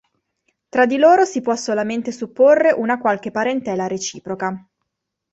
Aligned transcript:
Tra 0.67 0.87
di 0.87 0.97
loro 0.97 1.25
si 1.25 1.41
può 1.41 1.55
solamente 1.55 2.11
supporre 2.11 2.71
una 2.71 2.97
qualche 2.97 3.29
parentela 3.29 3.85
reciproca. 3.85 4.67